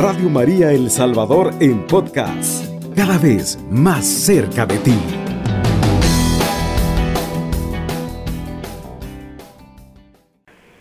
[0.00, 4.94] Radio María El Salvador en podcast, cada vez más cerca de ti.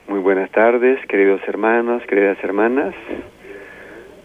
[0.07, 2.93] Muy buenas tardes, queridos hermanos, queridas hermanas.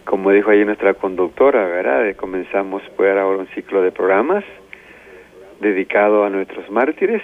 [0.05, 2.15] Como dijo ahí nuestra conductora, ¿verdad?
[2.15, 4.43] Comenzamos pues ahora un ciclo de programas
[5.59, 7.23] dedicado a nuestros mártires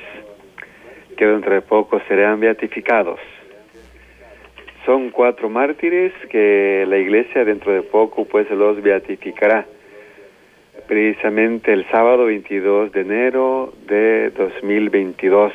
[1.15, 3.19] que dentro de poco serán beatificados.
[4.89, 9.67] Son cuatro mártires que la iglesia dentro de poco pues los beatificará.
[10.87, 15.53] Precisamente el sábado 22 de enero de 2022.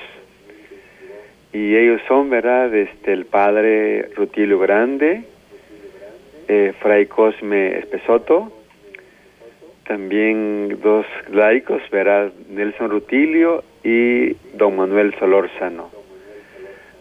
[1.52, 2.72] Y ellos son, ¿verdad?
[2.72, 5.24] Este, el padre Rutilio Grande,
[6.46, 8.52] eh, Fray Cosme Espesoto,
[9.84, 12.32] también dos laicos, ¿verdad?
[12.50, 15.93] Nelson Rutilio y don Manuel Solórzano.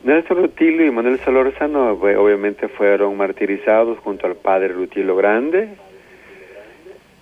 [0.04, 5.70] Nelson Rutilio y Manuel Solórzano obviamente fueron martirizados junto al padre Rutilio Grande.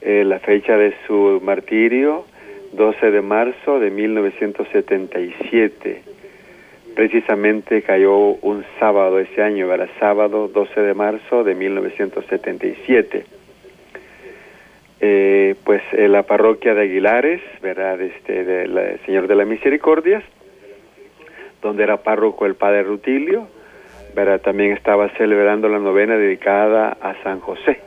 [0.02, 2.26] Eh, la fecha de su martirio,
[2.72, 6.02] 12 de marzo de 1977.
[6.96, 13.26] Precisamente cayó un sábado ese año, era sábado 12 de marzo de 1977.
[15.02, 18.02] Eh, pues en la parroquia de Aguilares, ¿verdad?
[18.02, 20.23] Este, del Señor de la Misericordia,
[21.62, 23.48] donde era párroco el padre Rutilio,
[24.16, 24.42] ¿verdad?
[24.42, 27.80] También estaba celebrando la novena dedicada a San José,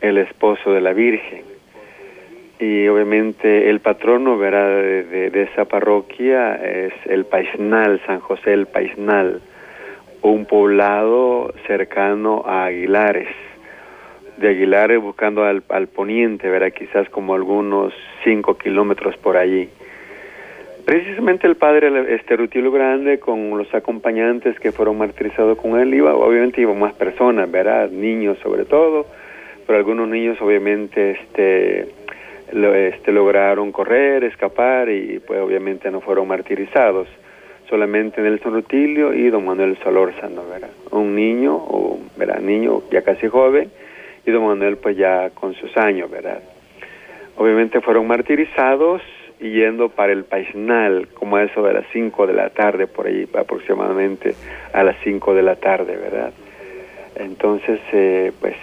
[0.00, 1.44] el esposo de la Virgen.
[2.58, 4.68] Y obviamente el patrono, ¿verdad?
[4.68, 9.40] De, esa parroquia es el Paisnal, San José el Paisnal,
[10.22, 13.28] un poblado cercano a Aguilares
[14.36, 17.92] de Aguilares buscando al, al poniente, verá quizás como algunos
[18.24, 19.68] cinco kilómetros por allí.
[20.84, 26.14] Precisamente el padre este Rutilio Grande con los acompañantes que fueron martirizados con él iba,
[26.14, 27.88] obviamente iban más personas, ¿verdad?
[27.90, 29.06] Niños sobre todo,
[29.64, 31.88] pero algunos niños obviamente este
[32.52, 37.08] este lograron correr, escapar y pues obviamente no fueron martirizados.
[37.70, 40.68] Solamente Nelson Rutilio y don Manuel Solórzano, ¿verdad?
[40.90, 42.40] Un niño, o, ¿verdad?
[42.40, 43.70] Niño ya casi joven,
[44.26, 46.42] y don Manuel pues ya con sus años, ¿verdad?
[47.36, 49.00] Obviamente fueron martirizados
[49.50, 53.28] yendo para el Paisnal, como a eso de las 5 de la tarde, por ahí
[53.34, 54.34] aproximadamente
[54.72, 56.32] a las 5 de la tarde, ¿verdad?
[57.16, 58.56] Entonces, eh, pues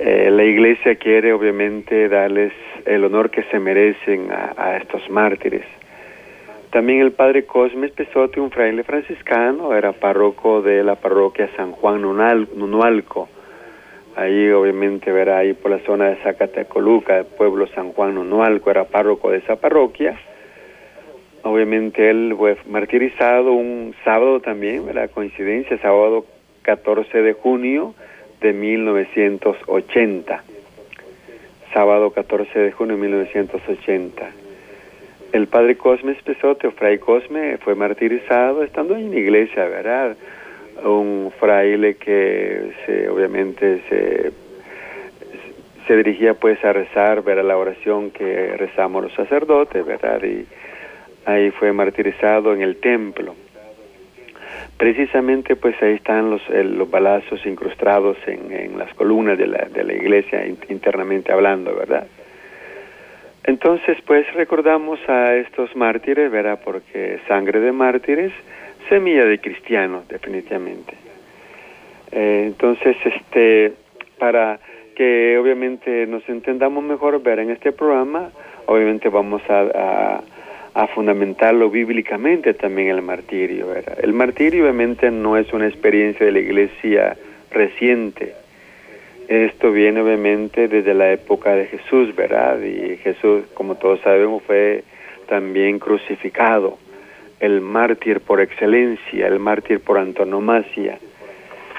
[0.00, 2.52] eh, la iglesia quiere obviamente darles
[2.84, 5.64] el honor que se merecen a, estos mártires.
[6.70, 12.02] También el padre Cosme Pesote, un fraile franciscano, era párroco de la parroquia San Juan
[12.02, 13.28] Nunualco,
[14.16, 18.84] Ahí obviamente verá ahí por la zona de Zacatecoluca, el pueblo San Juan Nonualco, era
[18.84, 20.16] párroco de esa parroquia.
[21.42, 25.10] Obviamente él fue martirizado un sábado también, ¿verdad?
[25.10, 26.26] Coincidencia, sábado
[26.62, 27.94] 14 de junio
[28.40, 30.44] de 1980.
[31.72, 34.30] Sábado 14 de junio de 1980.
[35.32, 40.16] El padre Cosme Espesote, o Fray Cosme, fue martirizado estando en la iglesia, ¿verdad?
[40.82, 44.32] Un fraile que se, obviamente se,
[45.86, 50.22] se dirigía pues a rezar, ver la oración que rezamos los sacerdotes, ¿verdad?
[50.22, 50.46] Y
[51.26, 53.34] ahí fue martirizado en el templo.
[54.76, 59.84] Precisamente pues ahí están los, los balazos incrustados en, en las columnas de la, de
[59.84, 62.06] la iglesia internamente hablando, ¿verdad?
[63.44, 66.60] Entonces pues recordamos a estos mártires, ¿verdad?
[66.64, 68.32] Porque sangre de mártires
[68.88, 70.94] semilla de cristianos, definitivamente.
[72.12, 73.72] Eh, entonces, este,
[74.18, 74.60] para
[74.94, 78.30] que obviamente nos entendamos mejor, ver en este programa,
[78.66, 80.22] obviamente vamos a,
[80.74, 83.68] a, fundamentarlo bíblicamente también el martirio.
[83.68, 83.98] ¿verdad?
[84.02, 87.16] El martirio obviamente no es una experiencia de la iglesia
[87.50, 88.34] reciente.
[89.26, 92.60] Esto viene obviamente desde la época de Jesús, ¿verdad?
[92.60, 94.84] Y Jesús, como todos sabemos, fue
[95.26, 96.78] también crucificado
[97.40, 100.98] el mártir por excelencia, el mártir por antonomasia.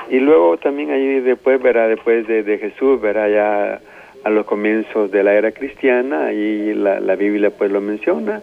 [0.10, 3.82] Y luego también allí después, verá, después de, Jesús, verá ya
[4.24, 8.42] a los comienzos de la era cristiana, y la, la Biblia pues lo menciona.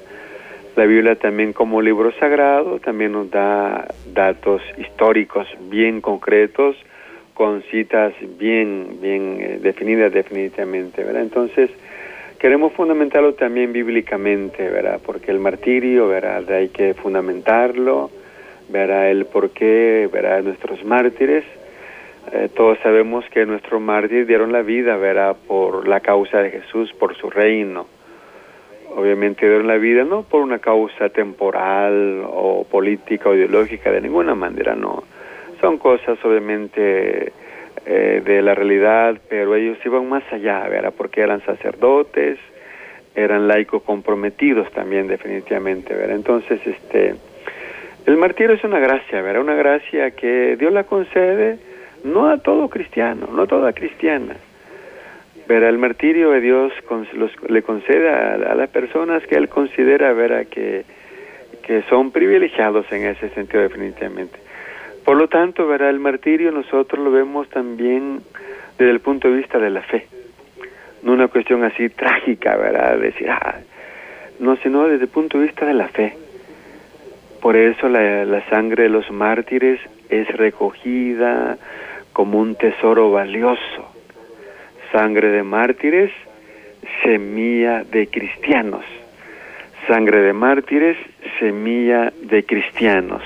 [0.74, 6.76] La Biblia también como libro sagrado también nos da datos históricos bien concretos,
[7.34, 11.22] con citas bien, bien eh, definidas definitivamente, ¿verdad?
[11.22, 11.70] Entonces,
[12.42, 14.98] queremos fundamentarlo también bíblicamente, ¿verdad?
[15.06, 16.50] Porque el martirio, ¿verdad?
[16.50, 18.10] Hay que fundamentarlo,
[18.68, 19.12] ¿verdad?
[19.12, 20.42] El por qué, ¿verdad?
[20.42, 21.44] Nuestros mártires,
[22.32, 25.36] eh, todos sabemos que nuestros mártires dieron la vida, ¿verdad?
[25.46, 27.86] Por la causa de Jesús, por su reino.
[28.96, 34.34] Obviamente dieron la vida no por una causa temporal o política o ideológica, de ninguna
[34.34, 35.04] manera, no.
[35.60, 37.32] Son cosas obviamente
[37.84, 40.92] eh, de la realidad, pero ellos iban más allá, ¿verdad?
[40.96, 42.38] Porque eran sacerdotes,
[43.14, 46.16] eran laicos comprometidos también definitivamente, ¿verdad?
[46.16, 47.14] Entonces, este,
[48.06, 49.42] el martirio es una gracia, ¿verdad?
[49.42, 51.58] Una gracia que Dios la concede
[52.04, 54.36] no a todo cristiano, no a toda cristiana.
[55.46, 56.72] Pero el martirio de Dios
[57.48, 60.46] le concede a, las personas que Él considera, ¿verdad?
[60.46, 60.84] Que,
[61.62, 64.41] que son privilegiados en ese sentido definitivamente.
[65.04, 65.90] Por lo tanto, ¿verdad?
[65.90, 68.20] El martirio nosotros lo vemos también
[68.78, 70.06] desde el punto de vista de la fe.
[71.02, 72.98] No una cuestión así trágica, ¿verdad?
[72.98, 73.56] Decir, ah,
[74.38, 76.16] no, sino desde el punto de vista de la fe.
[77.40, 81.58] Por eso la sangre de los mártires es recogida
[82.12, 83.90] como un tesoro valioso.
[84.92, 86.12] Sangre de mártires,
[87.02, 88.84] semilla de cristianos.
[89.88, 90.96] Sangre de mártires,
[91.40, 93.22] semilla de cristianos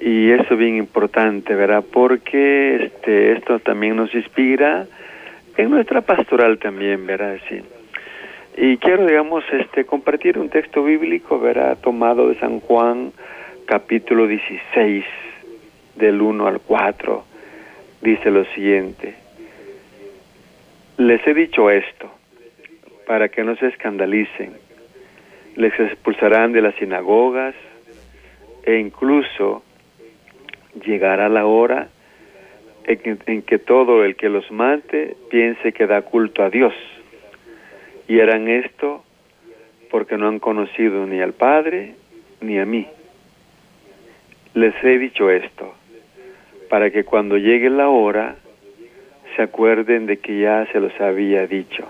[0.00, 1.84] y eso es bien importante, ¿verdad?
[1.92, 4.86] Porque este, esto también nos inspira
[5.56, 7.36] en nuestra pastoral también, ¿verdad?
[7.48, 7.60] Sí.
[8.56, 11.76] Y quiero, digamos, este, compartir un texto bíblico, ¿verdad?
[11.82, 13.12] Tomado de San Juan,
[13.66, 15.04] capítulo 16,
[15.96, 17.24] del 1 al 4.
[18.00, 19.14] Dice lo siguiente.
[20.96, 22.10] Les he dicho esto,
[23.06, 24.54] para que no se escandalicen.
[25.56, 27.54] Les expulsarán de las sinagogas
[28.64, 29.62] e incluso
[30.84, 31.88] llegará la hora
[32.84, 36.74] en que, todo el que los mate piense que da culto a Dios.
[38.08, 39.04] Y harán esto
[39.90, 41.94] porque no han conocido ni al Padre
[42.40, 42.86] ni a mí.
[44.54, 45.74] Les he dicho esto,
[46.68, 48.36] para que cuando llegue la hora
[49.36, 51.86] se acuerden de que ya se los había dicho.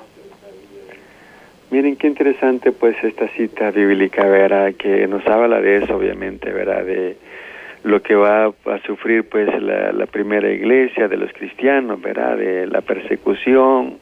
[1.70, 4.74] Miren qué interesante pues esta cita bíblica, ¿verdad?
[4.74, 6.84] Que nos habla de eso, obviamente, ¿verdad?
[6.84, 7.16] De,
[7.82, 12.36] lo que va a sufrir pues la, primera iglesia de los cristianos, ¿verdad?
[12.36, 13.98] De la persecución,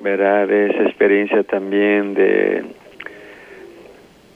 [0.00, 0.48] ¿verdad?
[0.48, 2.64] De esa experiencia también de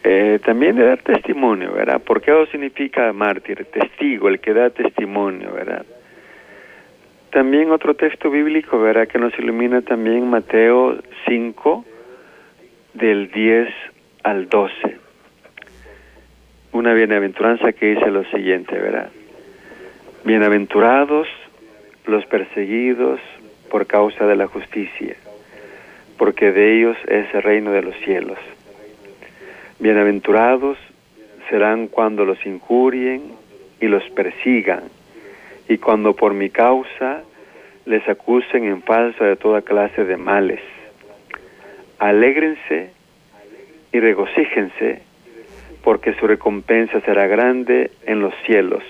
[0.05, 2.01] eh, también de dar testimonio, ¿verdad?
[2.05, 5.85] Porque eso significa mártir, testigo, el que da testimonio, ¿verdad?
[7.31, 9.09] También otro texto bíblico, ¿verdad?
[9.09, 10.97] Que nos ilumina también Mateo
[11.27, 11.85] 5,
[12.95, 13.69] del 10
[14.23, 14.98] al 12
[16.79, 19.11] una bienaventuranza que dice lo siguiente, ¿verdad?
[20.23, 21.27] Bienaventurados
[22.07, 23.19] los perseguidos
[23.69, 25.17] por causa de la justicia,
[26.19, 28.39] porque de ellos es el reino de los cielos.
[29.81, 30.79] Bienaventurados
[31.51, 33.23] serán cuando los injurien
[33.81, 34.85] y los persigan,
[35.69, 37.23] y cuando por mi causa
[37.87, 40.61] les acusen en falso de toda clase de males.
[41.99, 42.93] Alégrense
[43.93, 45.08] y regocíjense
[45.89, 48.83] porque su recompensa será grande en los cielos.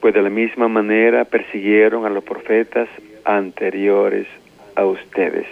[0.00, 2.88] Pues de la misma manera persiguieron a los profetas
[3.24, 4.26] anteriores
[4.74, 5.46] a ustedes.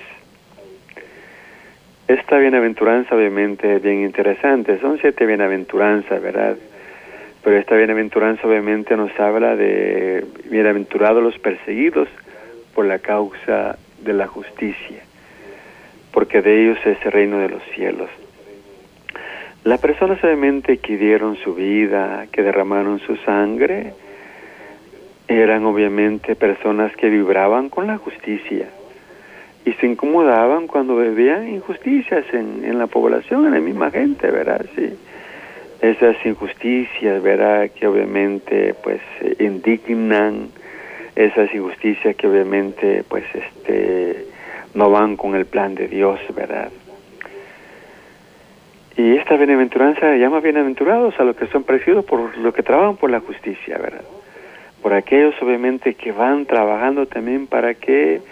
[2.08, 6.56] Esta bienaventuranza obviamente es bien interesante, son siete bienaventuranzas, ¿verdad?
[7.44, 12.08] Pero esta bienaventuranza obviamente nos habla de bienaventurados los perseguidos
[12.75, 15.05] por la causa de la justicia,
[16.11, 18.11] porque de ellos es el reino de los cielos.
[19.66, 23.94] Las personas obviamente que dieron su vida, que derramaron su sangre,
[25.26, 28.68] eran obviamente personas que vibraban con la justicia
[29.64, 34.64] y se incomodaban cuando veían injusticias en, en la población, en la misma gente, ¿verdad?
[34.76, 34.88] Sí.
[35.80, 37.68] Esas injusticias, ¿verdad?
[37.73, 39.00] Que obviamente pues
[39.40, 40.50] indignan,
[41.16, 44.26] esas injusticias que obviamente pues este
[44.75, 46.70] no van con el plan de Dios, ¿verdad?
[48.96, 53.10] Y esta bienaventuranza llama bienaventurados a los que son parecidos por los que trabajan por
[53.10, 54.00] la justicia, ¿verdad?
[54.80, 58.22] Por aquellos obviamente que van trabajando también para que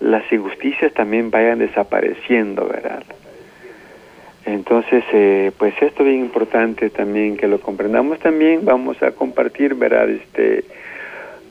[0.00, 3.04] las injusticias también vayan desapareciendo, ¿verdad?
[4.44, 8.64] Entonces, eh, pues esto es bien importante también que lo comprendamos también.
[8.64, 10.08] Vamos a compartir, ¿verdad?
[10.10, 10.64] Este,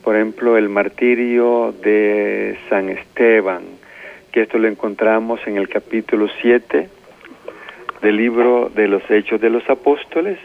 [0.04, 3.62] por ejemplo, el martirio de San Esteban,
[4.30, 6.97] que esto lo encontramos en el capítulo 7
[8.00, 10.38] del libro de los Hechos de los Apóstoles,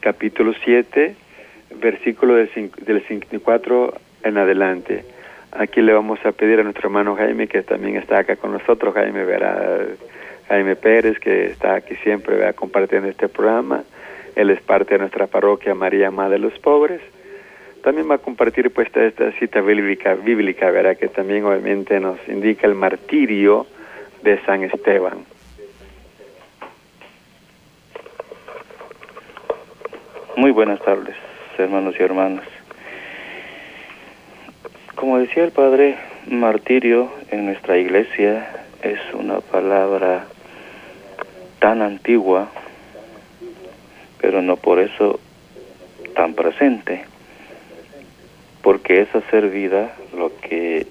[0.00, 1.14] capítulo 7,
[1.80, 5.04] versículo del, 54 en adelante.
[5.52, 8.94] Aquí le vamos a pedir a nuestro hermano Jaime, que también está acá con nosotros,
[8.94, 9.80] Jaime verá,
[10.48, 13.84] Jaime Pérez, que está aquí siempre vea, compartiendo este programa.
[14.34, 17.00] Él es parte de nuestra parroquia María Madre de los Pobres.
[17.82, 22.66] También va a compartir pues esta, cita bíblica, bíblica, verá, que también obviamente nos indica
[22.66, 23.66] el martirio
[24.22, 25.31] de San Esteban.
[30.34, 31.14] Muy buenas tardes,
[31.58, 32.46] hermanos y hermanas.
[34.94, 38.48] Como decía el padre, martirio en nuestra iglesia
[38.82, 40.24] es una palabra
[41.58, 42.48] tan antigua,
[44.22, 45.20] pero no por eso
[46.16, 47.04] tan presente,
[48.62, 50.86] porque es hacer vida lo que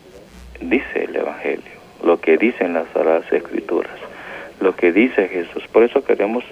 [0.60, 3.98] dice el Evangelio, lo que dicen las Sagradas Escrituras,
[4.60, 5.64] lo que dice Jesús.
[5.72, 6.44] Por eso queremos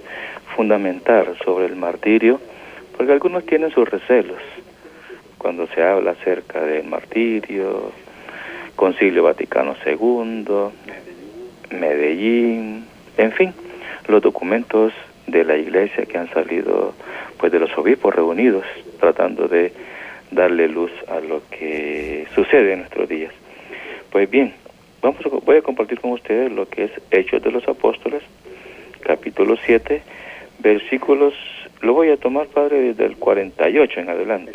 [0.56, 2.42] fundamentar sobre el martirio,
[3.00, 4.42] porque algunos tienen sus recelos
[5.38, 7.94] cuando se habla acerca del martirio,
[8.76, 10.44] Concilio Vaticano II,
[11.80, 12.84] Medellín,
[13.16, 13.54] en fin,
[14.10, 14.92] los documentos
[15.28, 16.94] de la iglesia que han salido
[17.38, 18.66] pues de los obispos reunidos
[19.00, 19.72] tratando de
[20.30, 23.32] darle luz a lo que sucede en nuestros días.
[24.12, 24.54] Pues bien,
[25.02, 28.24] vamos voy a compartir con ustedes lo que es Hechos de los Apóstoles,
[29.00, 30.02] capítulo 7,
[30.60, 31.34] versículos,
[31.82, 34.52] lo voy a tomar, Padre, desde el 48 en adelante.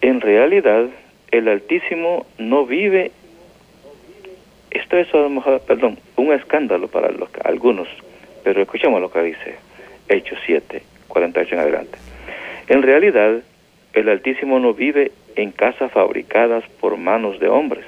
[0.00, 0.86] En realidad,
[1.30, 3.12] el Altísimo no vive,
[4.70, 5.08] esto es
[5.66, 7.10] perdón, un escándalo para
[7.44, 7.88] algunos,
[8.44, 9.56] pero escuchemos lo que dice
[10.08, 11.98] Hechos 7, 48 en adelante.
[12.68, 13.42] En realidad,
[13.92, 17.84] el Altísimo no vive en casas fabricadas por manos de hombres,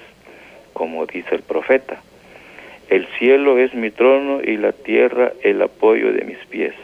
[0.72, 2.00] como dice el profeta.
[2.88, 6.74] El cielo es mi trono y la tierra el apoyo de mis pies.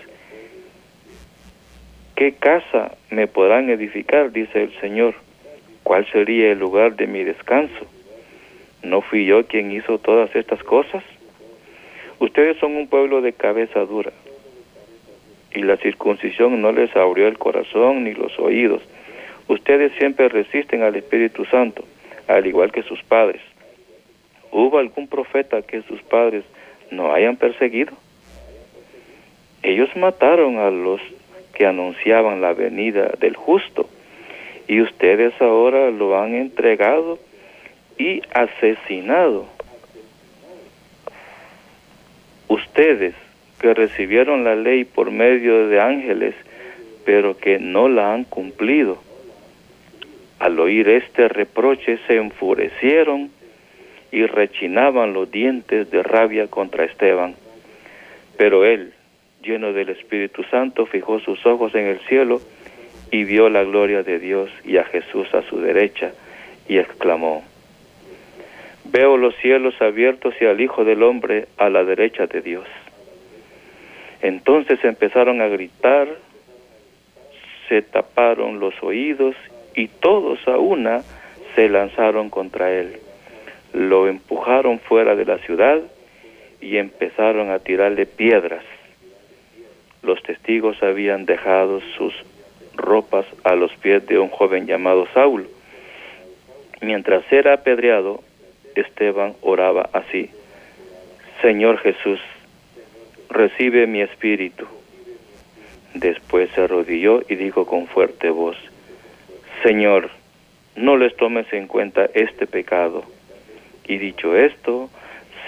[2.16, 4.30] ¿Qué casa me podrán edificar?
[4.30, 5.14] dice el Señor.
[5.82, 7.86] ¿Cuál sería el lugar de mi descanso?
[8.84, 11.02] ¿No fui yo quien hizo todas estas cosas?
[12.20, 14.12] Ustedes son un pueblo de cabeza dura,
[15.52, 18.82] y la circuncisión no les abrió el corazón ni los oídos.
[19.48, 21.84] Ustedes siempre resisten al Espíritu Santo,
[22.28, 23.42] al igual que sus padres.
[24.52, 26.44] ¿Hubo algún profeta que sus padres
[26.92, 27.92] no hayan perseguido?
[29.64, 31.00] Ellos mataron a los
[31.54, 33.88] que anunciaban la venida del justo
[34.66, 37.18] y ustedes ahora lo han entregado
[37.98, 39.46] y asesinado.
[42.48, 43.14] Ustedes
[43.60, 46.34] que recibieron la ley por medio de ángeles,
[47.04, 49.02] pero que no la han cumplido.
[50.38, 53.30] Al oír este reproche se enfurecieron
[54.12, 57.34] y rechinaban los dientes de rabia contra Esteban.
[58.36, 58.92] Pero él,
[59.44, 62.40] lleno del Espíritu Santo, fijó sus ojos en el cielo
[63.10, 66.12] y vio la gloria de Dios y a Jesús a su derecha
[66.68, 67.44] y exclamó,
[68.84, 72.66] Veo los cielos abiertos y al Hijo del Hombre a la derecha de Dios.
[74.20, 76.08] Entonces empezaron a gritar,
[77.68, 79.34] se taparon los oídos
[79.74, 81.02] y todos a una
[81.54, 82.98] se lanzaron contra él.
[83.72, 85.80] Lo empujaron fuera de la ciudad
[86.60, 88.64] y empezaron a tirarle piedras.
[90.04, 92.14] Los testigos habían dejado sus
[92.76, 95.46] ropas a los pies de un joven llamado Saulo.
[96.82, 98.22] Mientras era apedreado,
[98.74, 100.30] Esteban oraba así,
[101.40, 102.20] Señor Jesús,
[103.30, 104.66] recibe mi espíritu.
[105.94, 108.56] Después se arrodilló y dijo con fuerte voz,
[109.62, 110.10] Señor,
[110.76, 113.04] no les tomes en cuenta este pecado.
[113.86, 114.90] Y dicho esto,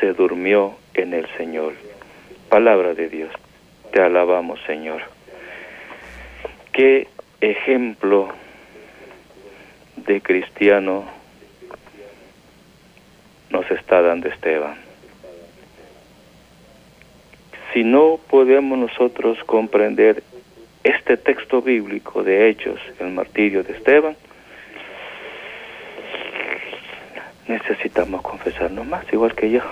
[0.01, 1.75] se durmió en el Señor.
[2.49, 3.31] Palabra de Dios,
[3.97, 5.01] te alabamos Señor.
[6.71, 7.09] Qué
[7.41, 8.29] ejemplo
[9.97, 11.07] de cristiano
[13.49, 14.77] nos está dando Esteban
[17.73, 20.23] si no podemos nosotros comprender
[20.85, 24.15] este texto bíblico de Hechos, el martirio de Esteban,
[27.49, 29.63] necesitamos confesarnos más, igual que yo.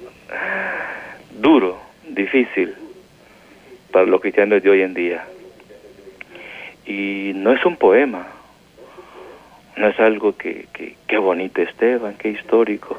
[1.42, 1.78] Duro,
[2.08, 2.81] difícil
[3.92, 5.24] para los cristianos de hoy en día.
[6.84, 8.26] Y no es un poema,
[9.76, 10.66] no es algo que,
[11.06, 12.98] que, bonito Esteban, qué histórico.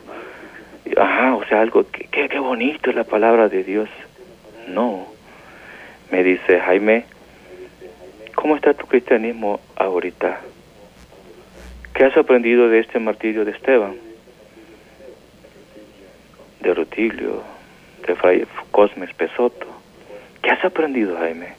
[0.96, 3.90] Ajá, o sea, algo, que, qué bonito es la palabra de Dios.
[4.70, 5.08] No.
[6.12, 7.06] Me dice, Jaime,
[8.36, 10.40] ¿cómo está tu cristianismo ahorita?
[11.94, 13.96] ¿Qué has aprendido de este martirio de Esteban?
[16.62, 17.44] De Rutilio,
[18.08, 19.73] de Fray Cosme Pesoto.
[20.44, 21.54] ¿Qué has aprendido, Jaime?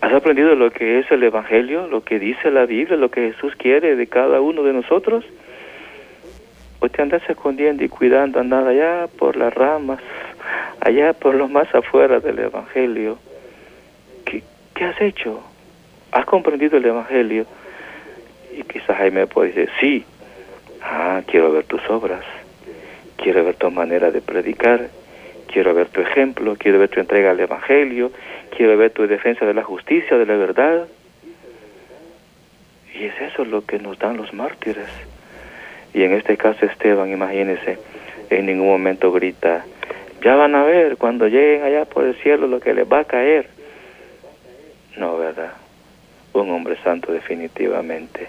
[0.00, 3.54] ¿Has aprendido lo que es el Evangelio, lo que dice la Biblia, lo que Jesús
[3.54, 5.26] quiere de cada uno de nosotros?
[6.80, 10.00] ¿O te andas escondiendo y cuidando, andando allá por las ramas,
[10.80, 13.18] allá por los más afuera del Evangelio?
[14.24, 14.42] ¿Qué,
[14.74, 15.42] qué has hecho?
[16.12, 17.44] ¿Has comprendido el Evangelio?
[18.56, 20.04] Y quizás Jaime puede decir, sí,
[20.80, 22.24] ah, quiero ver tus obras,
[23.18, 24.88] quiero ver tu manera de predicar,
[25.52, 28.12] quiero ver tu ejemplo, quiero ver tu entrega al Evangelio,
[28.56, 30.86] quiero ver tu defensa de la justicia, de la verdad.
[32.94, 34.88] Y es eso lo que nos dan los mártires.
[35.94, 37.78] Y en este caso Esteban, imagínense,
[38.30, 39.64] en ningún momento grita,
[40.22, 43.04] ya van a ver cuando lleguen allá por el cielo lo que les va a
[43.04, 43.48] caer.
[44.96, 45.52] No, ¿verdad?
[46.32, 48.28] Un hombre santo definitivamente.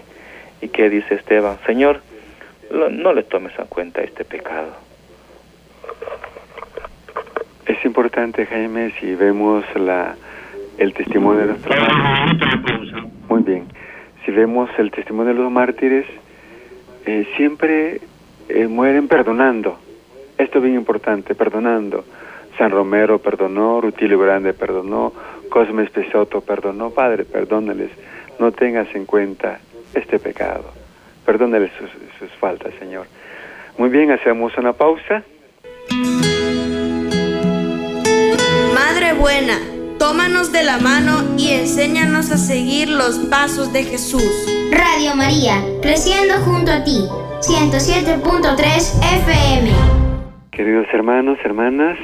[0.60, 1.58] ¿Y qué dice Esteban?
[1.66, 2.00] Señor,
[2.70, 4.72] no le tomes en cuenta este pecado.
[7.80, 10.14] Es importante, Jaime, si vemos la,
[10.76, 12.92] el testimonio de mártires.
[13.26, 13.68] Muy bien.
[14.22, 16.04] Si vemos el testimonio de los mártires,
[17.06, 18.02] eh, siempre
[18.50, 19.78] eh, mueren perdonando.
[20.36, 22.04] Esto es bien importante, perdonando.
[22.58, 25.14] San Romero perdonó, Rutilio Grande perdonó,
[25.48, 26.90] Cosme Espesoto perdonó.
[26.90, 27.88] Padre, perdónales,
[28.38, 29.58] no tengas en cuenta
[29.94, 30.70] este pecado.
[31.24, 33.06] Perdónales sus, sus faltas, Señor.
[33.78, 35.24] Muy bien, hacemos una pausa.
[39.98, 44.46] Tómanos de la mano y enséñanos a seguir los pasos de Jesús.
[44.70, 47.06] Radio María, creciendo junto a ti,
[47.40, 48.58] 107.3
[49.22, 49.70] FM.
[50.50, 51.96] Queridos hermanos, hermanas,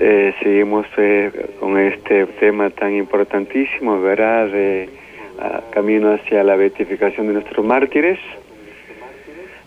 [0.00, 4.46] eh, seguimos eh, con este tema tan importantísimo, ¿verdad?
[4.46, 4.88] De
[5.72, 8.18] camino hacia la beatificación de nuestros mártires.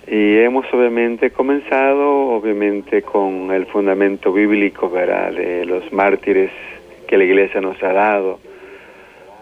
[0.10, 5.34] Y hemos obviamente comenzado, obviamente, con el fundamento bíblico, ¿verdad?
[5.34, 6.50] De los mártires
[7.08, 8.40] que la iglesia nos ha dado.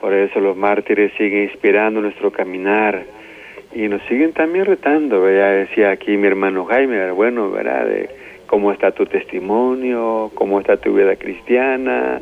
[0.02, 3.04] Por eso los mártires siguen inspirando nuestro caminar
[3.76, 5.68] y nos siguen también retando, ¿verdad?
[5.68, 7.86] Decía aquí mi hermano Jaime, bueno, ¿verdad?
[7.86, 8.10] De
[8.48, 12.22] cómo está tu testimonio, cómo está tu vida cristiana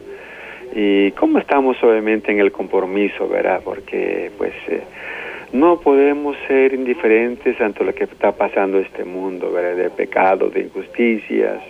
[0.75, 3.62] y cómo estamos obviamente en el compromiso, ¿verdad?
[3.63, 4.81] Porque pues eh,
[5.53, 9.75] no podemos ser indiferentes ante lo que está pasando en este mundo, ¿verdad?
[9.75, 11.62] De pecados, de injusticias,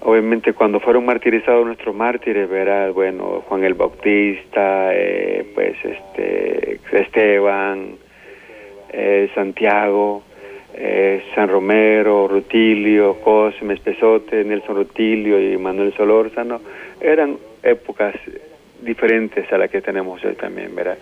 [0.00, 2.92] obviamente cuando fueron martirizados nuestros mártires, ¿verdad?
[2.92, 7.96] Bueno, Juan el Bautista, eh, pues este, Esteban,
[8.92, 10.22] eh, Santiago,
[10.74, 16.60] eh, San Romero, Rutilio, Cosme, Espesote, Nelson Rutilio y Manuel Solórzano,
[17.00, 18.14] eran épocas
[18.82, 20.98] diferentes a las que tenemos hoy también, ¿verdad?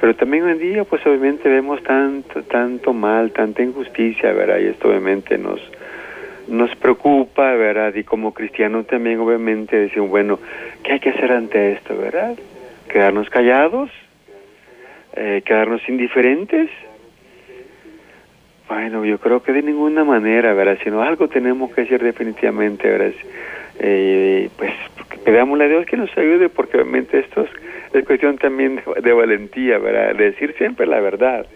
[0.00, 4.58] Pero también hoy en día, pues obviamente vemos tanto, tanto mal, tanta injusticia, ¿verdad?
[4.58, 5.60] Y esto obviamente nos,
[6.48, 7.94] nos preocupa, ¿verdad?
[7.94, 10.38] Y como cristianos también obviamente decimos, bueno,
[10.82, 12.36] ¿qué hay que hacer ante esto, verdad?
[12.88, 13.90] ¿Quedarnos callados?
[15.16, 16.70] Eh, ¿Quedarnos indiferentes?
[18.68, 20.78] Bueno, yo creo que de ninguna manera, ¿verdad?
[20.82, 23.12] Sino algo tenemos que hacer definitivamente, ¿verdad?
[23.78, 24.72] Eh, pues
[25.24, 27.46] pedámosle a Dios que nos ayude porque obviamente esto
[27.94, 30.14] es, cuestión también de, de valentía, ¿verdad?
[30.14, 31.46] De decir siempre la verdad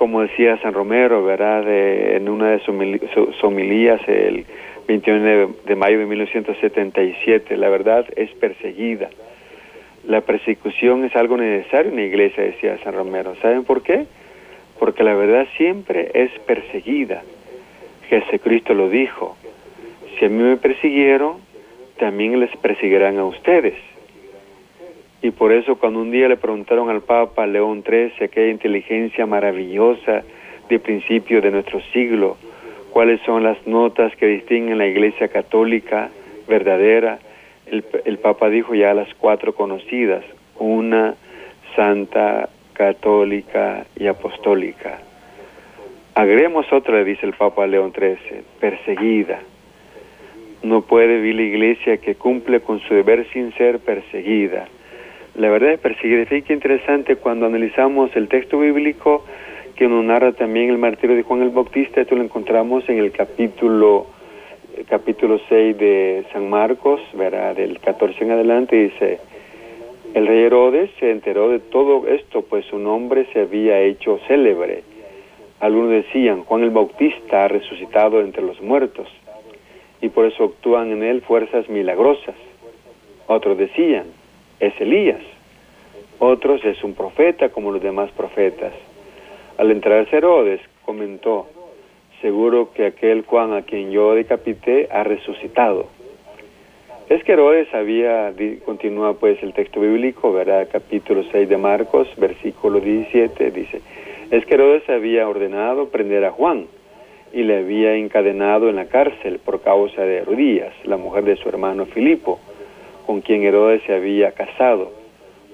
[0.00, 1.62] como decía San Romero, ¿verdad?
[1.68, 4.46] en una de sus homilías el
[4.88, 9.10] 21 de, mayo de 1977, la verdad es perseguida.
[10.06, 13.34] La persecución es algo necesario en la iglesia, decía San Romero.
[13.42, 14.06] ¿Saben por qué?
[14.78, 17.22] Porque la verdad siempre es perseguida.
[18.08, 19.36] Jesucristo lo dijo.
[20.18, 21.36] Si a mí me persiguieron,
[21.98, 23.74] también les perseguirán a ustedes.
[25.22, 30.22] Y por eso cuando un día le preguntaron al Papa León XIII, aquella inteligencia maravillosa
[30.68, 32.38] de principio de nuestro siglo,
[32.90, 36.08] cuáles son las notas que distinguen la Iglesia católica
[36.48, 37.18] verdadera,
[37.66, 40.24] el, el Papa dijo ya las cuatro conocidas,
[40.58, 41.14] una,
[41.76, 45.00] santa, católica y apostólica.
[46.14, 49.40] Agregemos otra, dice el Papa León XIII, perseguida.
[50.62, 54.66] No puede vivir la iglesia que cumple con su deber sin ser perseguida
[55.40, 59.24] la verdad es qué interesante cuando analizamos el texto bíblico
[59.74, 63.10] que nos narra también el martirio de Juan el Bautista, esto lo encontramos en el
[63.10, 64.06] capítulo
[64.88, 69.18] capítulo 6 de San Marcos, verá del 14 en adelante, dice,
[70.12, 74.82] el rey Herodes se enteró de todo esto, pues su nombre se había hecho célebre.
[75.60, 79.08] Algunos decían, Juan el Bautista ha resucitado entre los muertos,
[80.02, 82.34] y por eso actúan en él fuerzas milagrosas.
[83.26, 84.04] Otros decían,
[84.60, 85.22] es Elías.
[86.22, 88.74] Otros es un profeta como los demás profetas.
[89.56, 91.46] Al entrar Herodes comentó,
[92.20, 95.86] seguro que aquel Juan a quien yo decapité ha resucitado.
[97.08, 98.34] Es que Herodes había,
[98.66, 103.80] continúa pues el texto bíblico, verá capítulo 6 de Marcos, versículo 17, dice,
[104.30, 106.66] es que Herodes había ordenado prender a Juan
[107.32, 111.48] y le había encadenado en la cárcel por causa de Herodías, la mujer de su
[111.48, 112.38] hermano Filipo
[113.06, 114.99] con quien Herodes se había casado,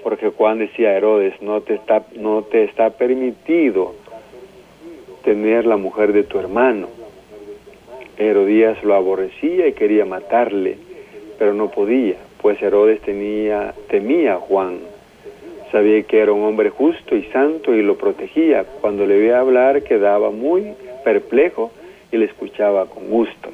[0.03, 3.95] porque Juan decía Herodes, no te está, no te está permitido
[5.23, 6.87] tener la mujer de tu hermano.
[8.17, 10.77] Herodías lo aborrecía y quería matarle,
[11.37, 14.79] pero no podía, pues Herodes tenía, temía a Juan,
[15.71, 18.63] Sabía que era un hombre justo y santo y lo protegía.
[18.79, 21.71] Cuando le veía hablar quedaba muy perplejo
[22.11, 23.49] y le escuchaba con gusto.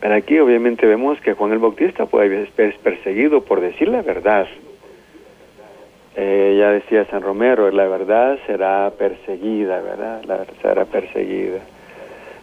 [0.00, 4.46] Pero aquí obviamente vemos que Juan el Bautista puede es perseguido por decir la verdad.
[6.16, 10.22] Eh, ya decía San Romero, la verdad será perseguida, ¿verdad?
[10.26, 11.58] La verdad será perseguida.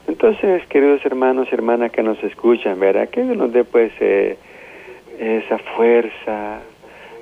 [0.08, 3.08] Entonces, queridos hermanos y hermanas que nos escuchan, ¿verdad?
[3.10, 4.38] Que nos dé pues eh,
[5.20, 6.60] esa fuerza,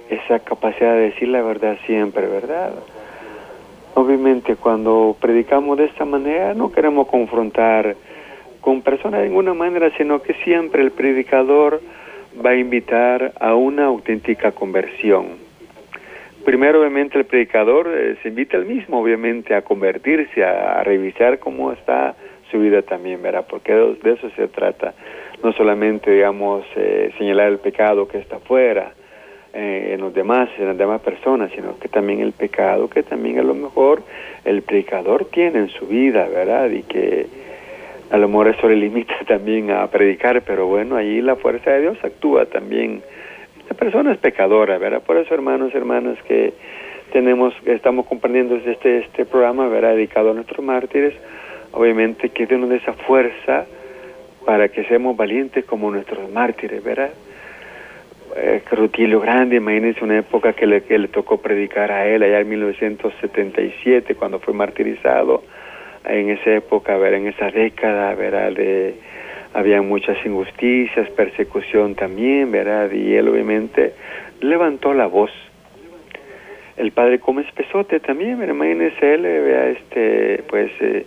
[0.09, 2.71] esa capacidad de decir la verdad siempre, ¿verdad?
[3.93, 7.95] Obviamente cuando predicamos de esta manera no queremos confrontar
[8.61, 11.81] con personas de ninguna manera, sino que siempre el predicador
[12.43, 15.48] va a invitar a una auténtica conversión.
[16.49, 21.71] Primero, obviamente, el predicador eh, se invita al mismo, obviamente, a convertirse, a, revisar cómo
[21.71, 22.15] está
[22.49, 23.45] su vida también, ¿verdad?
[23.47, 24.95] Porque de, eso se trata.
[25.43, 28.93] No solamente, digamos, eh, señalar el pecado que está afuera,
[29.53, 33.37] eh, en los demás, en las demás personas, sino que también el pecado que también
[33.37, 34.01] a lo mejor
[34.43, 36.71] el predicador tiene en su vida, ¿verdad?
[36.71, 37.27] Y que
[38.09, 41.81] a lo mejor eso le limita también a predicar, pero bueno, ahí la fuerza de
[41.81, 43.03] Dios actúa también.
[43.69, 45.03] La persona es pecadora, ¿verdad?
[45.03, 46.53] Por eso, hermanos, hermanas, que
[47.11, 49.91] tenemos, estamos comprendiendo este, este programa, ¿verdad?
[49.91, 51.13] Dedicado a nuestros mártires,
[51.71, 53.65] obviamente que Dios nos esa fuerza
[54.43, 57.11] para que seamos valientes como nuestros mártires, ¿verdad?
[58.35, 62.39] Eh, Rutilio Grande, imagínense una época que le, que le tocó predicar a él allá
[62.39, 65.43] en 1977, cuando fue martirizado
[66.05, 68.51] en esa época, ver, en esa década, ¿verdad?
[68.51, 68.95] De,
[69.53, 72.91] había muchas injusticias, persecución también, ¿verdad?
[72.91, 73.93] Y él obviamente
[74.41, 75.31] levantó la voz.
[76.77, 81.05] El padre Gómez Pesote también, imagínense él, vea, este, pues, eh,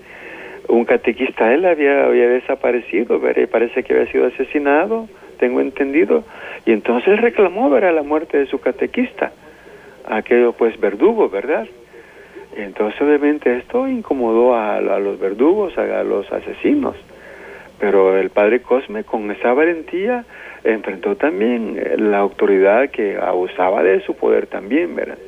[0.69, 3.43] un catequista, él había, había desaparecido, ¿verdad?
[3.43, 6.25] Y parece que había sido asesinado, tengo entendido,
[6.67, 9.33] y entonces reclamó, ¿verdad?, la muerte de su catequista,
[10.09, 11.67] aquello, pues, verdugo, ¿verdad?
[12.55, 16.97] entonces, obviamente, esto incomodó a, los verdugos, a, los asesinos.
[17.83, 20.25] Pero el padre Cosme, con esa valentía,
[20.62, 25.18] enfrentó también eh, la autoridad que abusaba de su poder también, ¿verdad?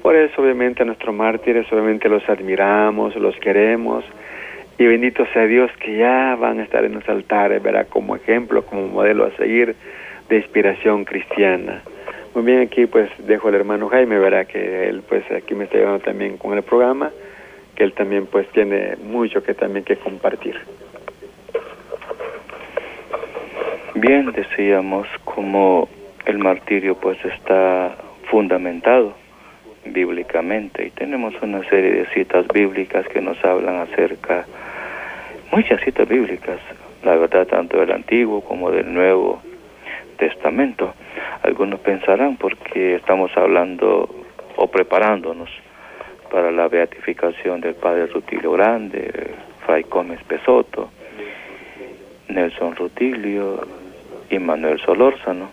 [0.00, 4.04] Por eso, obviamente, a nuestros mártires, obviamente, los admiramos, los queremos.
[4.78, 7.88] Y bendito sea Dios que ya van a estar en los altares, ¿verdad?
[7.90, 9.74] Como ejemplo, como modelo a seguir
[10.28, 11.82] de inspiración cristiana.
[12.36, 15.78] Muy bien, aquí pues dejo al hermano Jaime, verá que él pues aquí me está
[15.78, 17.10] ayudando también con el programa,
[17.74, 20.54] que él también pues tiene mucho que también que compartir.
[23.98, 25.88] Bien, decíamos como
[26.26, 27.96] el martirio pues está
[28.30, 29.14] fundamentado
[29.86, 34.44] bíblicamente y tenemos una serie de citas bíblicas que nos hablan acerca,
[35.50, 36.60] muchas citas bíblicas,
[37.04, 39.40] la verdad tanto del Antiguo como del Nuevo
[40.18, 40.92] Testamento.
[41.42, 44.14] Algunos pensarán porque estamos hablando
[44.56, 45.48] o preparándonos
[46.30, 49.30] para la beatificación del Padre Rutilio Grande,
[49.64, 50.90] Fray Gómez Pesoto,
[52.28, 53.85] Nelson Rutilio
[54.30, 55.50] y Manuel Solórzano.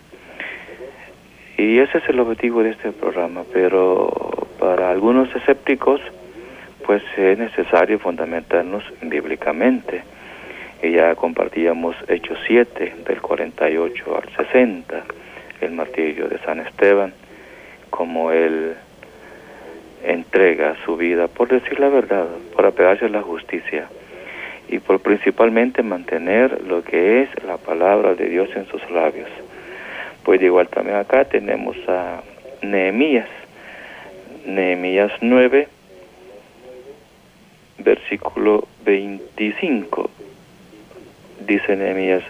[1.56, 4.10] Y ese es el objetivo de este programa, pero
[4.58, 6.00] para algunos escépticos,
[6.84, 10.02] pues es necesario fundamentarnos bíblicamente
[10.82, 15.02] y ya compartíamos Hechos 7 del 48 al 60,
[15.60, 17.14] el martirio de San Esteban,
[17.90, 18.74] como él
[20.02, 23.88] entrega su vida por decir la verdad, por apegarse a la justicia
[24.68, 29.28] y por principalmente mantener lo que es la palabra de Dios en sus labios.
[30.24, 32.22] Pues igual también acá tenemos a
[32.62, 33.28] Nehemías,
[34.46, 35.68] Nehemías 9,
[37.78, 40.10] versículo 25
[41.46, 42.22] dice Nehemías.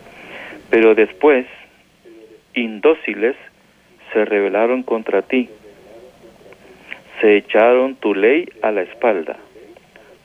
[0.71, 1.47] Pero después,
[2.55, 3.37] indóciles,
[4.13, 5.49] se rebelaron contra ti,
[7.21, 9.37] se echaron tu ley a la espalda,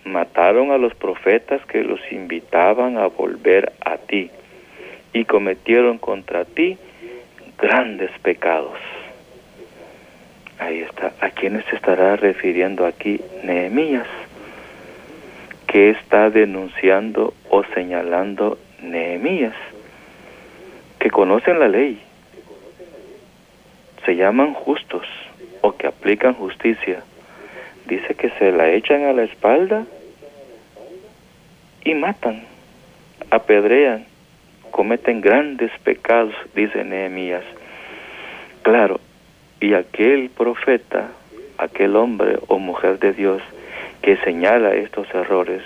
[0.05, 4.31] mataron a los profetas que los invitaban a volver a ti
[5.13, 6.77] y cometieron contra ti
[7.57, 8.77] grandes pecados.
[10.59, 11.13] Ahí está.
[11.21, 14.07] ¿A quiénes se estará refiriendo aquí Nehemías?
[15.69, 19.53] que está denunciando o señalando Nehemías,
[20.97, 22.01] que conocen la ley,
[24.03, 25.05] se llaman justos
[25.61, 27.03] o que aplican justicia.
[27.89, 29.83] Dice que se la echan a la espalda
[31.83, 32.43] y matan,
[33.31, 34.05] apedrean,
[34.69, 37.43] cometen grandes pecados, dice Nehemías.
[38.61, 38.99] Claro,
[39.59, 41.09] y aquel profeta,
[41.57, 43.41] aquel hombre o mujer de Dios
[44.03, 45.63] que señala estos errores,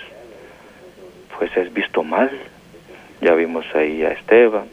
[1.36, 2.30] pues es visto mal,
[3.20, 4.64] ya vimos ahí a Esteban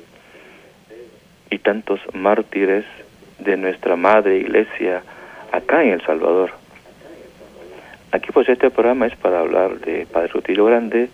[1.49, 2.85] y tantos mártires
[3.39, 5.03] de nuestra madre iglesia
[5.51, 6.60] acá en El Salvador.
[8.13, 11.09] Aquí pues este programa es para hablar de Padre Rutilio Grande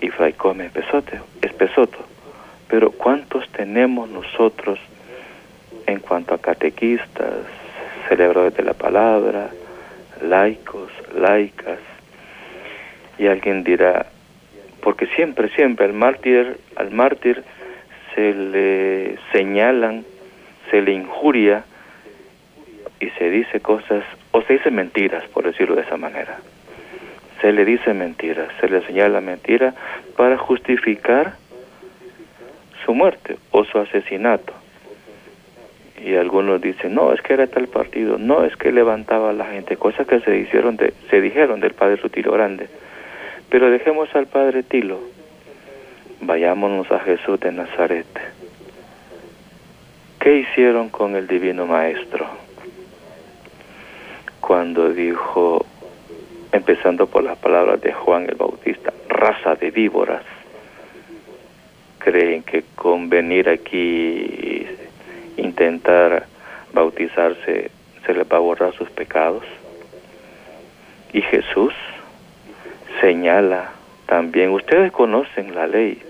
[0.00, 0.68] y Fray Come
[1.40, 1.98] Espesoto.
[2.66, 4.80] Pero ¿cuántos tenemos nosotros
[5.86, 7.44] en cuanto a catequistas,
[8.08, 9.50] celebradores de la palabra,
[10.22, 11.78] laicos, laicas?
[13.16, 14.06] Y alguien dirá,
[14.80, 17.44] porque siempre, siempre al mártir, al mártir
[18.16, 20.04] se le señalan,
[20.68, 21.62] se le injuria
[23.02, 26.38] y se dice cosas, o se dice mentiras, por decirlo de esa manera.
[27.40, 29.74] Se le dice mentiras, se le señala mentira
[30.16, 31.34] para justificar
[32.84, 34.52] su muerte o su asesinato.
[36.04, 39.46] Y algunos dicen, no, es que era tal partido, no, es que levantaba a la
[39.46, 42.68] gente, cosas que se, hicieron de, se dijeron del padre Rutilo Grande.
[43.50, 45.00] Pero dejemos al padre Tilo,
[46.20, 48.06] vayámonos a Jesús de Nazaret.
[50.20, 52.51] ¿Qué hicieron con el divino maestro?
[54.42, 55.64] Cuando dijo,
[56.50, 60.24] empezando por las palabras de Juan el Bautista, raza de víboras,
[62.00, 64.66] creen que con venir aquí
[65.36, 66.26] intentar
[66.72, 67.70] bautizarse
[68.04, 69.44] se les va a borrar sus pecados.
[71.12, 71.72] Y Jesús
[73.00, 73.70] señala
[74.06, 76.02] también, ustedes conocen la ley,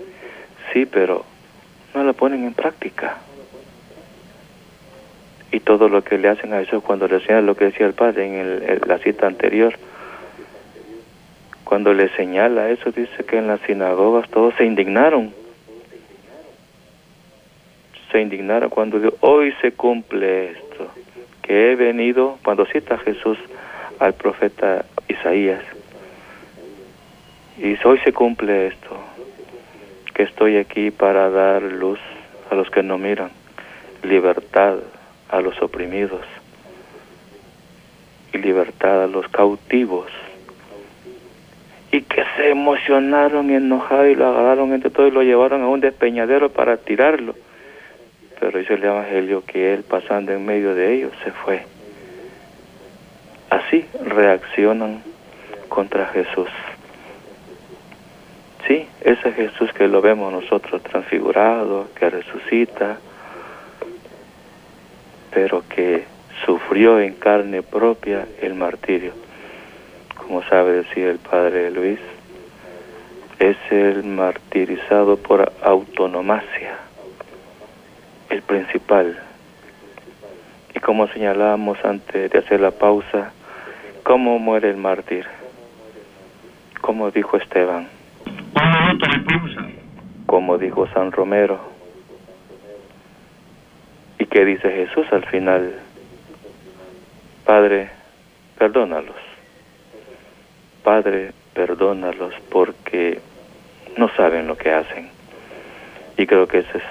[0.73, 1.23] sí, pero
[1.93, 3.15] no la ponen en práctica.
[5.53, 7.93] Y todo lo que le hacen a eso cuando le señala lo que decía el
[7.93, 9.75] Padre en la cita anterior,
[11.63, 15.31] cuando le señala eso, dice que en las sinagogas todos se indignaron.
[18.11, 20.87] Se indignaron cuando dijo, hoy se cumple esto,
[21.43, 23.37] que he venido, cuando cita Jesús
[23.99, 25.63] al profeta Isaías,
[27.59, 28.97] y hoy se cumple esto,
[30.15, 31.99] que estoy aquí para dar luz
[32.49, 33.29] a los que no miran,
[34.01, 34.77] libertad
[35.33, 36.21] a los oprimidos
[38.31, 40.07] y libertad a los cautivos.
[41.91, 45.67] Y que se emocionaron y enojaron y lo agarraron entre todos y lo llevaron a
[45.67, 47.35] un despeñadero para tirarlo.
[48.39, 51.65] Pero dice el Evangelio que él pasando en medio de ellos se fue.
[53.49, 55.03] Así reaccionan
[55.67, 56.49] contra Jesús.
[58.67, 62.97] Sí, ese Jesús que lo vemos nosotros transfigurado, que resucita,
[65.33, 66.05] pero que
[66.45, 69.13] sufrió en carne propia el martirio.
[70.15, 71.99] Como sabe decir el padre Luis,
[73.39, 76.77] es el martirizado por autonomacia,
[78.29, 79.19] el principal.
[80.73, 83.31] Y como señalábamos antes de hacer la pausa,
[84.03, 85.25] ¿cómo muere el mártir?
[86.81, 87.87] Como dijo Esteban,
[90.25, 91.72] como dijo San Romero.
[94.23, 95.73] ¿Y qué dice Jesús al final?
[97.43, 97.89] Padre,
[98.57, 99.17] perdónalos.
[100.81, 103.19] Padre, perdónalos porque
[103.97, 105.09] no saben lo que hacen.
[106.15, 106.83] Y creo que esa es,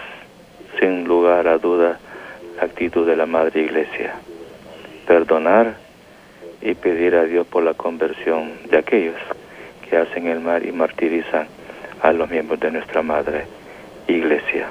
[0.78, 1.98] sin lugar a duda,
[2.58, 4.12] la actitud de la Madre Iglesia.
[5.06, 5.76] Perdonar
[6.60, 9.16] y pedir a Dios por la conversión de aquellos
[9.88, 11.46] que hacen el mal y martirizan
[12.02, 13.46] a los miembros de nuestra Madre
[14.06, 14.66] Iglesia.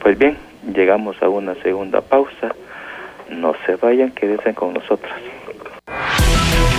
[0.00, 2.54] Pues bien, llegamos a una segunda pausa.
[3.30, 5.12] No se vayan, quédense con nosotros.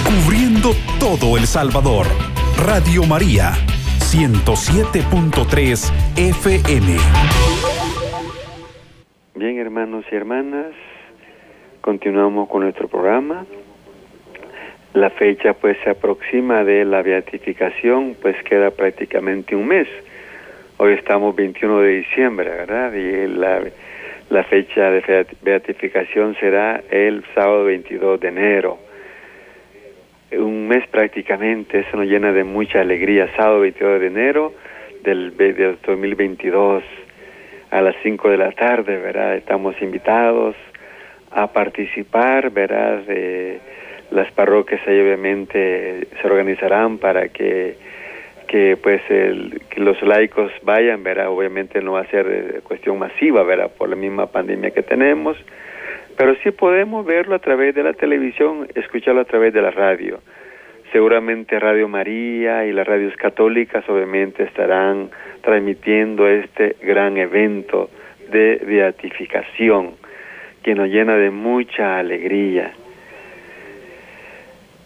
[0.04, 2.08] Cubriendo todo El Salvador.
[2.66, 3.52] Radio María,
[4.00, 6.98] 107.3 FM.
[9.36, 10.74] Bien, hermanos y hermanas,
[11.80, 13.46] continuamos con nuestro programa.
[14.94, 19.88] La fecha pues se aproxima de la beatificación, pues queda prácticamente un mes.
[20.82, 22.94] Hoy estamos 21 de diciembre, ¿verdad?
[22.94, 28.80] Y la, fecha de beatificación será el sábado 22 de enero.
[30.32, 33.30] Un mes prácticamente, eso nos llena de mucha alegría.
[33.36, 34.54] Sábado 22 de enero
[35.04, 36.82] del, del 2022
[37.72, 39.36] a las 5 de la tarde, ¿verdad?
[39.36, 40.56] Estamos invitados
[41.32, 43.00] a participar, ¿verdad?
[43.00, 43.60] De,
[44.12, 47.76] las parroquias ahí obviamente se organizarán para que
[48.50, 52.98] que pues el, que los laicos vayan, verá, obviamente no va a ser eh, cuestión
[52.98, 55.38] masiva, verá, por la misma pandemia que tenemos,
[56.18, 60.20] pero sí podemos verlo a través de la televisión, escucharlo a través de la radio.
[60.92, 67.92] Seguramente Radio María y las radios católicas obviamente estarán transmitiendo este gran evento
[68.32, 69.92] de beatificación
[70.64, 72.74] que nos llena de mucha alegría.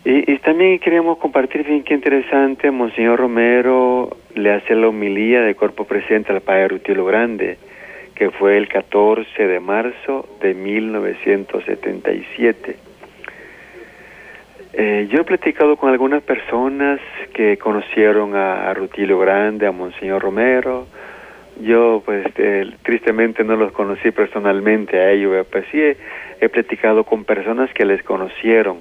[0.06, 5.86] Y, también queríamos compartir, bien qué interesante, Monseñor Romero le hace la homilía de cuerpo
[5.86, 7.58] presente al Padre Rutilo Grande,
[8.14, 12.76] que fue el 14 de marzo de 1977.
[14.74, 17.00] Eh, yo he platicado con algunas personas
[17.34, 20.86] que conocieron a, Rutilio Grande, a Monseñor Romero.
[21.62, 25.96] Yo, pues, eh, tristemente no los conocí personalmente a ellos, pero sí he,
[26.50, 28.80] platicado con personas que les conocieron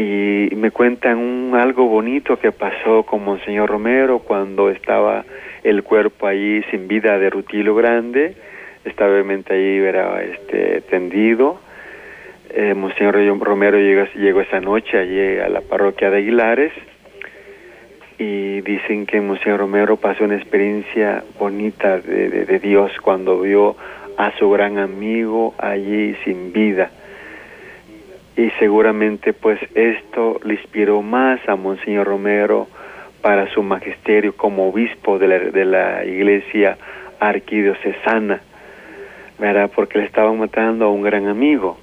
[0.00, 5.24] y me cuentan un algo bonito que pasó con Monseñor Romero cuando estaba
[5.62, 8.34] el cuerpo allí sin vida de Rutilio Grande,
[8.84, 11.60] estaba obviamente ahí era este tendido
[12.52, 16.72] eh, Monseñor Romero llegó, llegó esa noche allí a la parroquia de Aguilares
[18.18, 23.76] y dicen que Monseñor Romero pasó una experiencia bonita de, de, Dios cuando vio
[24.16, 26.90] a su gran amigo allí sin vida.
[28.36, 32.68] Y seguramente pues esto le inspiró más a Monseñor Romero
[33.22, 36.78] para su magisterio como obispo de la, de la iglesia
[37.18, 38.40] arquidiocesana,
[39.38, 39.70] ¿verdad?
[39.74, 41.78] Porque le estaban matando a un gran amigo.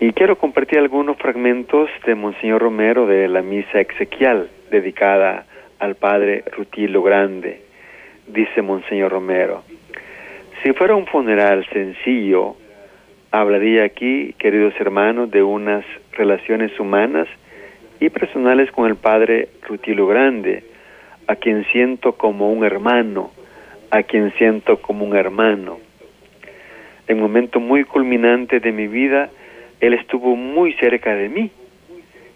[0.00, 5.44] Y quiero compartir algunos fragmentos de Monseñor Romero de la misa exequial dedicada
[5.78, 7.62] al padre Rutilo Grande.
[8.26, 9.62] Dice Monseñor Romero,
[10.62, 12.56] si fuera un funeral sencillo,
[13.30, 17.28] hablaría aquí, queridos hermanos, de unas relaciones humanas
[18.00, 20.64] y personales con el padre Rutilo Grande,
[21.26, 23.30] a quien siento como un hermano,
[23.90, 25.78] a quien siento como un hermano.
[27.06, 29.30] En un momento muy culminante de mi vida,
[29.80, 31.50] él estuvo muy cerca de mí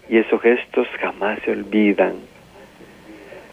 [0.09, 2.13] y esos gestos jamás se olvidan.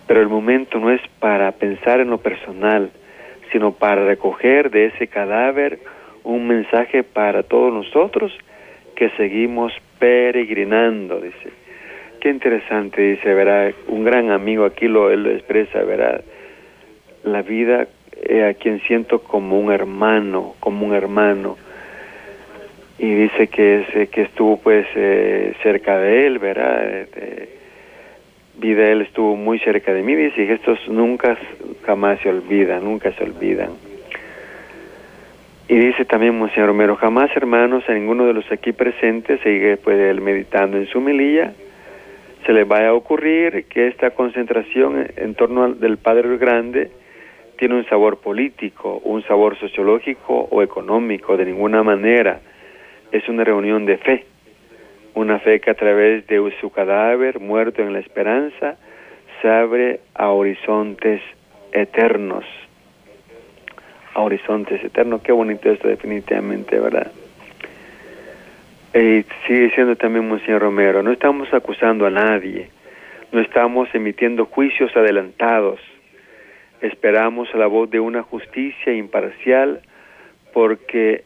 [0.07, 2.91] Pero el momento no es para pensar en lo personal,
[3.53, 5.79] sino para recoger de ese cadáver
[6.25, 8.33] un mensaje para todos nosotros
[8.95, 11.51] que seguimos peregrinando, dice.
[12.21, 16.21] Qué interesante, dice, verá, un gran amigo aquí lo, él lo expresa, verá,
[17.25, 17.87] la vida
[18.23, 21.57] eh, a quien siento como un hermano, como un hermano
[23.01, 27.07] y dice que, es, que estuvo pues eh, cerca de él, ¿verdad?
[27.15, 27.49] De,
[28.59, 31.39] vida él estuvo muy cerca de mí, dice que estos nunca,
[31.87, 33.71] jamás se olvidan, nunca se olvidan.
[35.71, 40.01] Y dice también Monseñor Romero, jamás hermanos a ninguno de los aquí presentes, sigue pues
[40.01, 41.53] él meditando en su melilla,
[42.45, 46.91] se le vaya a ocurrir que esta concentración en torno al, del Padre Grande
[47.57, 52.41] tiene un sabor político, un sabor sociológico o económico, de ninguna manera
[53.13, 54.27] es una reunión de fe,
[55.15, 58.77] una fe que a través de su cadáver muerto en la esperanza
[59.41, 61.23] se abre a horizontes
[61.71, 62.45] eternos.
[64.15, 67.11] A horizontes eternos, qué bonito esto definitivamente, ¿verdad?
[68.93, 72.71] Y sigue diciendo también Monseñor Romero, no estamos acusando a nadie,
[73.31, 75.79] no estamos emitiendo juicios adelantados,
[76.81, 79.81] esperamos la voz de una justicia imparcial
[80.53, 81.23] porque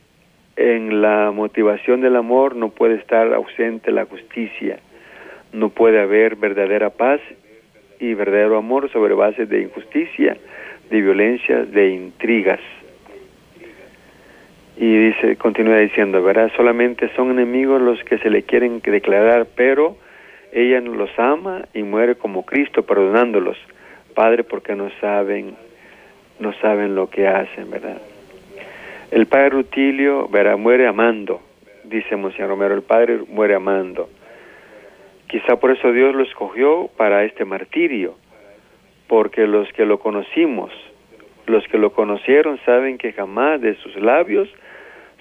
[0.57, 4.79] en la motivación del amor no puede estar ausente la justicia,
[5.53, 7.21] no puede haber verdadera paz
[7.99, 10.37] y verdadero amor sobre bases de injusticia,
[10.91, 12.61] de violencia, de intrigas.
[14.77, 16.51] Y dice, continúa diciendo, ¿verdad?
[16.57, 19.97] Solamente son enemigos los que se le quieren declarar, pero
[20.53, 23.57] ella los ama y muere como Cristo perdonándolos.
[24.15, 25.57] Padre, porque no saben,
[26.39, 27.99] no saben lo que hacen, ¿verdad?
[29.11, 31.41] El padre Rutilio verá, muere amando,
[31.85, 34.09] dice Monseñor Romero, el padre muere amando.
[35.29, 38.17] Quizá por eso Dios lo escogió para este martirio,
[39.15, 40.73] porque los que lo conocimos,
[41.47, 44.49] los que lo conocieron saben que jamás de sus labios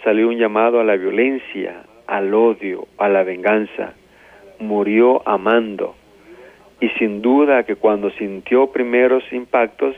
[0.03, 3.93] salió un llamado a la violencia, al odio, a la venganza.
[4.57, 5.93] Murió amando.
[6.81, 9.95] Y sin duda que cuando sintió primeros impactos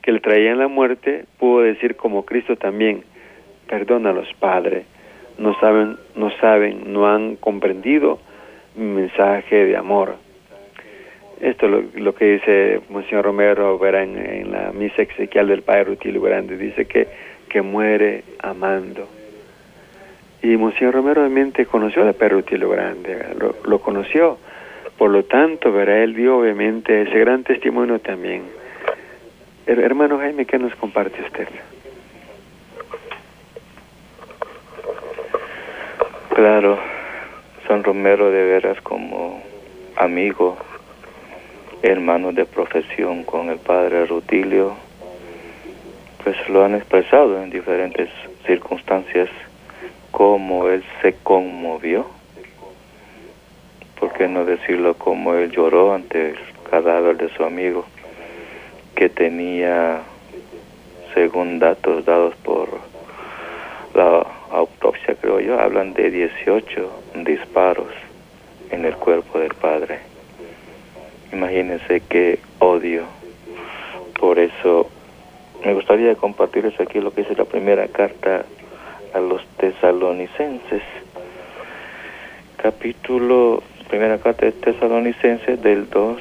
[0.00, 3.02] que le traían la muerte, pudo decir como Cristo también,
[3.66, 4.84] perdónalos, Padre,
[5.38, 8.20] no saben, no saben, no han comprendido
[8.76, 10.22] mi mensaje de amor.
[11.40, 16.20] Esto es lo, que dice Monseñor Romero verá en, la misa exequial del Padre Rutilio
[16.22, 17.08] Grande, dice que,
[17.48, 19.08] que muere amando.
[20.42, 24.38] Y Monseñor Romero obviamente conoció al Padre Rutilio Grande, lo, lo, conoció,
[24.96, 28.42] por lo tanto, verá, él dio obviamente ese gran testimonio también.
[29.66, 31.48] Hermano Jaime, ¿qué nos comparte usted?
[36.34, 36.78] Claro,
[37.66, 39.42] San Romero de veras como
[39.96, 40.58] amigo,
[41.84, 44.74] hermano de profesión con el padre Rutilio,
[46.22, 48.08] pues lo han expresado en diferentes
[48.46, 49.28] circunstancias
[50.10, 52.06] cómo él se conmovió,
[54.00, 56.38] por qué no decirlo como él lloró ante el
[56.70, 57.84] cadáver de su amigo
[58.96, 60.00] que tenía
[61.12, 62.68] según datos dados por
[63.94, 67.92] la autopsia, creo yo, hablan de 18 disparos
[68.70, 70.13] en el cuerpo del padre.
[71.34, 73.02] Imagínense qué odio.
[74.20, 74.88] Por eso
[75.64, 78.44] me gustaría compartirles aquí lo que dice la primera carta
[79.12, 80.82] a los tesalonicenses.
[82.56, 86.20] Capítulo, primera carta de tesalonicenses del 2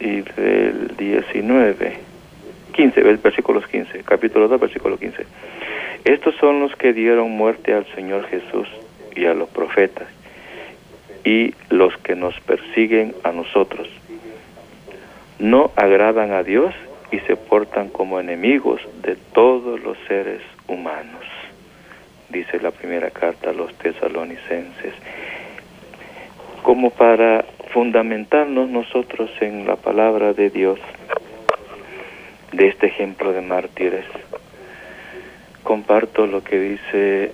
[0.00, 1.98] y del 19.
[2.72, 5.26] 15, versículos 15, capítulo 2, versículo 15.
[6.04, 8.68] Estos son los que dieron muerte al Señor Jesús
[9.14, 10.08] y a los profetas
[11.24, 13.88] y los que nos persiguen a nosotros.
[15.38, 16.74] No agradan a Dios
[17.10, 21.24] y se portan como enemigos de todos los seres humanos,
[22.28, 24.94] dice la primera carta a los tesalonicenses.
[26.62, 30.78] Como para fundamentarnos nosotros en la palabra de Dios,
[32.52, 34.06] de este ejemplo de mártires,
[35.62, 37.32] comparto lo que dice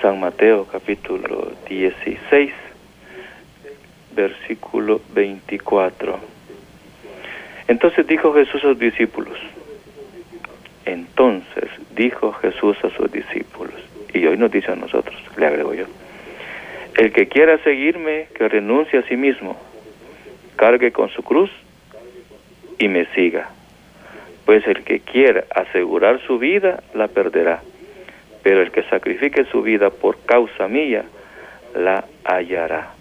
[0.00, 2.52] San Mateo capítulo 16,
[4.16, 6.18] versículo 24.
[7.68, 9.38] Entonces dijo Jesús a sus discípulos,
[10.84, 13.74] entonces dijo Jesús a sus discípulos,
[14.12, 15.84] y hoy nos dice a nosotros, le agrego yo,
[16.96, 19.56] el que quiera seguirme, que renuncie a sí mismo,
[20.56, 21.50] cargue con su cruz
[22.78, 23.50] y me siga.
[24.46, 27.62] Pues el que quiera asegurar su vida, la perderá.
[28.42, 31.04] Pero el que sacrifique su vida por causa mía,
[31.74, 32.95] la hallará.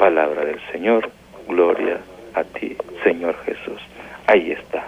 [0.00, 1.10] Palabra del Señor,
[1.46, 1.98] gloria
[2.32, 2.74] a ti,
[3.04, 3.82] Señor Jesús.
[4.26, 4.86] Ahí está.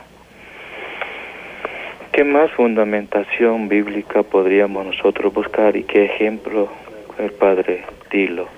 [2.12, 6.70] ¿Qué más fundamentación bíblica podríamos nosotros buscar y qué ejemplo
[7.18, 8.48] el Padre Tilo?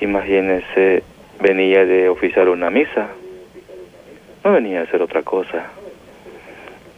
[0.00, 1.04] Imagínense,
[1.40, 3.06] venía de oficiar una misa,
[4.42, 5.66] no venía a hacer otra cosa,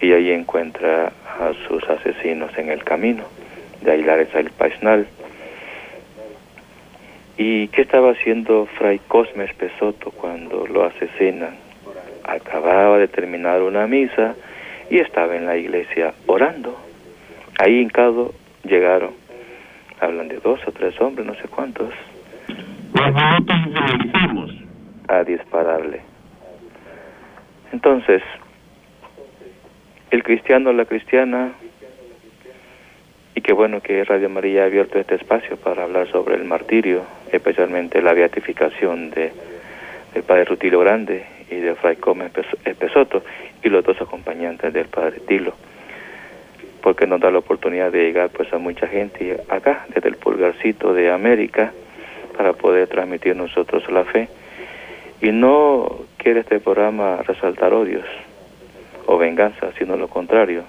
[0.01, 3.25] y ahí encuentra a sus asesinos en el camino,
[3.83, 5.07] de Ailares al Paisnal.
[7.41, 11.55] ¿Y qué estaba haciendo Fray Cosme Pesoto cuando lo asesinan?
[12.25, 14.35] Acababa de terminar una misa
[14.91, 16.77] y estaba en la iglesia orando.
[17.61, 18.35] Ahí hincado
[18.65, 19.13] llegaron,
[20.01, 21.95] hablan de dos o tres hombres, no sé cuántos,
[25.07, 26.01] a dispararle.
[27.73, 28.21] Entonces,
[30.11, 31.53] el cristiano, la cristiana,
[33.39, 37.05] y qué bueno que Radio María ha abierto este espacio para hablar sobre el martirio,
[37.31, 39.31] especialmente la beatificación de,
[40.13, 43.23] del Padre Rutilio Grande y de Fray Come Pesoto
[43.63, 45.55] y los dos acompañantes del Padre Tilo,
[46.83, 50.93] porque nos da la oportunidad de llegar pues a mucha gente acá, desde el pulgarcito
[50.93, 51.73] de América,
[52.37, 54.29] para poder transmitir nosotros la fe.
[55.23, 58.07] Y no quiere este programa resaltar odios
[59.07, 60.65] o venganza, sino lo contrario,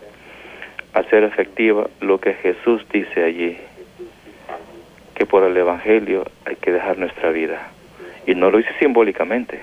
[0.99, 3.57] hacer efectiva lo que Jesús dice allí,
[5.15, 7.69] que por el Evangelio hay que dejar nuestra vida.
[8.25, 9.59] Y no lo dice simbólicamente,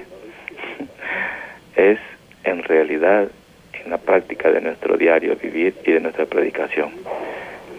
[1.77, 1.99] es
[2.45, 3.29] en realidad
[3.73, 6.91] en la práctica de nuestro diario vivir y de nuestra predicación.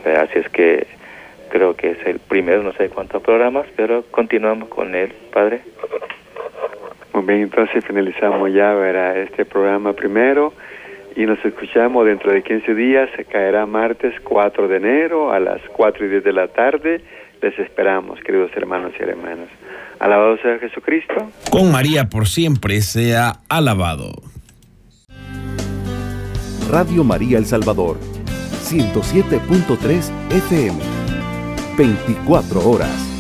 [0.06, 0.88] Así es que
[1.50, 5.62] creo que es el primero, no sé cuántos programas, pero continuamos con él, Padre.
[7.14, 8.74] Muy bien, entonces finalizamos ya
[9.16, 10.54] este programa primero
[11.18, 15.60] y nos escuchamos dentro de 15 días, se caerá martes 4 de enero a las
[15.74, 17.02] 4 y 10 de la tarde.
[17.42, 19.50] Les esperamos, queridos hermanos y hermanas.
[19.98, 21.16] Alabado sea Jesucristo.
[21.50, 24.12] Con María por siempre sea alabado.
[26.70, 27.98] Radio María El Salvador,
[28.62, 30.80] 107.3 FM,
[31.78, 33.17] 24 horas.